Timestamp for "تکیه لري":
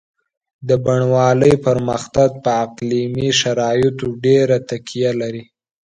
4.69-5.43